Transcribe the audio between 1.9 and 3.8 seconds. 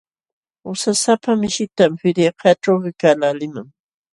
feriakaqćhu quykaqlaaliman.